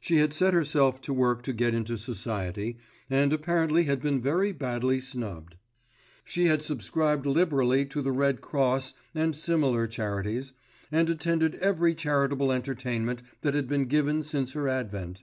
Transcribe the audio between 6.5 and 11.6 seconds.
subscribed liberally to the Red Cross and similar charities, and attended